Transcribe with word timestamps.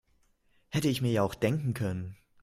Hätte 0.69 0.87
ich 0.89 1.03
mir 1.03 1.11
ja 1.11 1.21
auch 1.21 1.35
denken 1.35 1.75
können. 1.75 2.17